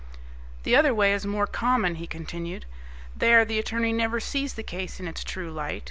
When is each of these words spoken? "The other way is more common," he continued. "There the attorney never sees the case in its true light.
"The 0.63 0.75
other 0.75 0.95
way 0.95 1.13
is 1.13 1.27
more 1.27 1.45
common," 1.45 1.93
he 1.93 2.07
continued. 2.07 2.65
"There 3.15 3.45
the 3.45 3.59
attorney 3.59 3.93
never 3.93 4.19
sees 4.19 4.55
the 4.55 4.63
case 4.63 4.99
in 4.99 5.07
its 5.07 5.23
true 5.23 5.51
light. 5.51 5.79